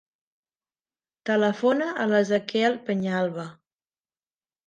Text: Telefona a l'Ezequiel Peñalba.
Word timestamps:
Telefona 1.31 1.89
a 2.05 2.07
l'Ezequiel 2.13 2.79
Peñalba. 2.87 3.45